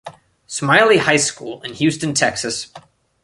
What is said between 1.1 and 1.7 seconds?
School